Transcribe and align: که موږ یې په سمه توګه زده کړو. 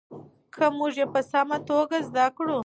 که 0.53 0.65
موږ 0.77 0.93
یې 1.01 1.05
په 1.13 1.21
سمه 1.31 1.57
توګه 1.69 1.97
زده 2.09 2.25
کړو. 2.37 2.59